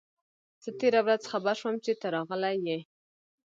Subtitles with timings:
[0.63, 2.79] زه تېره ورځ خبر شوم چي ته راغلی یې.